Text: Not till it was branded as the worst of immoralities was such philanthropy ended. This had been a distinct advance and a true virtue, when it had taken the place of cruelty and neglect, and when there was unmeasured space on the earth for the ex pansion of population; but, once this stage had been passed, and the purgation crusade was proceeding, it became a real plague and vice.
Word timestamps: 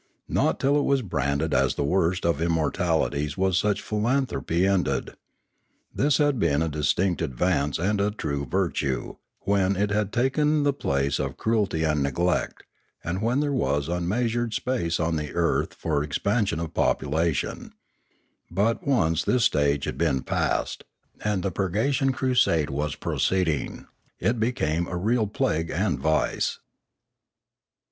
Not 0.27 0.59
till 0.59 0.79
it 0.79 0.83
was 0.83 1.03
branded 1.03 1.53
as 1.53 1.75
the 1.75 1.83
worst 1.83 2.25
of 2.25 2.41
immoralities 2.41 3.37
was 3.37 3.55
such 3.55 3.83
philanthropy 3.83 4.65
ended. 4.65 5.11
This 5.93 6.17
had 6.17 6.39
been 6.39 6.63
a 6.63 6.69
distinct 6.69 7.21
advance 7.21 7.77
and 7.77 8.01
a 8.01 8.09
true 8.09 8.47
virtue, 8.47 9.17
when 9.41 9.75
it 9.75 9.91
had 9.91 10.11
taken 10.11 10.63
the 10.63 10.73
place 10.73 11.19
of 11.19 11.37
cruelty 11.37 11.83
and 11.83 12.01
neglect, 12.01 12.63
and 13.03 13.21
when 13.21 13.41
there 13.41 13.53
was 13.53 13.87
unmeasured 13.89 14.55
space 14.55 14.99
on 14.99 15.17
the 15.17 15.35
earth 15.35 15.75
for 15.75 15.99
the 15.99 16.07
ex 16.07 16.17
pansion 16.17 16.59
of 16.59 16.73
population; 16.73 17.71
but, 18.49 18.83
once 18.87 19.23
this 19.23 19.43
stage 19.43 19.85
had 19.85 19.99
been 19.99 20.23
passed, 20.23 20.83
and 21.23 21.43
the 21.43 21.51
purgation 21.51 22.11
crusade 22.11 22.71
was 22.71 22.95
proceeding, 22.95 23.85
it 24.19 24.39
became 24.39 24.87
a 24.87 24.97
real 24.97 25.27
plague 25.27 25.69
and 25.69 25.99
vice. 25.99 26.57